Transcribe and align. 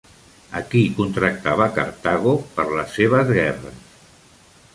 A 0.59 0.61
qui 0.69 0.79
contractava 0.99 1.67
Cartago 1.75 2.33
per 2.57 2.67
les 2.71 2.97
seves 3.01 3.31
guerres? 3.37 3.87